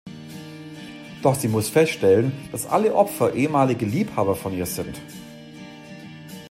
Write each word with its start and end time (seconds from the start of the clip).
Doch 1.21 1.35
sie 1.35 1.47
muss 1.47 1.69
feststellen, 1.69 2.31
dass 2.51 2.65
alle 2.65 2.95
Opfer 2.95 3.35
ehemalige 3.35 3.85
Liebhaber 3.85 4.35
von 4.35 4.51
ihr 4.51 4.65
sind. 4.65 4.99